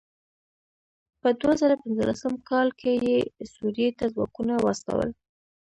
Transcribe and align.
په 1.21 1.29
دوه 1.39 1.53
زره 1.61 1.75
پنځلسم 1.83 2.33
کال 2.49 2.67
کې 2.79 2.91
یې 3.05 3.17
سوريې 3.53 3.89
ته 3.97 4.05
ځواکونه 4.13 4.53
واستول. 4.57 5.09